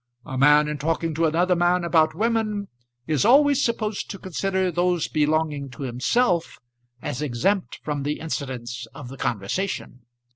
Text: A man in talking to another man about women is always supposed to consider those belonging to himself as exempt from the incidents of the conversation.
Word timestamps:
A 0.25 0.35
man 0.35 0.67
in 0.67 0.79
talking 0.79 1.13
to 1.13 1.27
another 1.27 1.55
man 1.55 1.83
about 1.83 2.15
women 2.15 2.69
is 3.05 3.23
always 3.23 3.63
supposed 3.63 4.09
to 4.09 4.17
consider 4.17 4.71
those 4.71 5.07
belonging 5.07 5.69
to 5.69 5.83
himself 5.83 6.57
as 7.03 7.21
exempt 7.21 7.79
from 7.83 8.01
the 8.01 8.19
incidents 8.19 8.87
of 8.95 9.09
the 9.09 9.17
conversation. 9.17 9.99